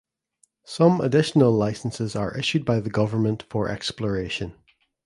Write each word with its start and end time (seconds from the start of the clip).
Some 0.65 0.99
additional 0.99 1.51
licenses 1.51 2.15
are 2.15 2.35
issued 2.35 2.65
by 2.65 2.79
the 2.79 2.89
government 2.89 3.43
for 3.51 3.69
exploration. 3.69 4.55